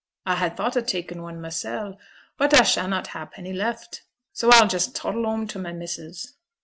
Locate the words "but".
2.35-2.59